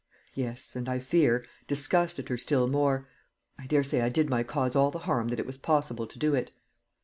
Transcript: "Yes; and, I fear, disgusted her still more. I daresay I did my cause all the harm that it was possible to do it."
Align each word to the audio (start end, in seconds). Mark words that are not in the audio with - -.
"Yes; 0.33 0.75
and, 0.75 0.89
I 0.89 0.97
fear, 0.97 1.45
disgusted 1.67 2.29
her 2.29 2.35
still 2.39 2.65
more. 2.67 3.07
I 3.59 3.67
daresay 3.67 4.01
I 4.01 4.09
did 4.09 4.31
my 4.31 4.41
cause 4.41 4.75
all 4.75 4.89
the 4.89 4.97
harm 5.05 5.27
that 5.27 5.39
it 5.39 5.45
was 5.45 5.59
possible 5.59 6.07
to 6.07 6.17
do 6.17 6.33
it." 6.33 6.51